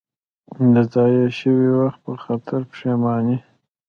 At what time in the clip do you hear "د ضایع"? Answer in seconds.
0.73-1.27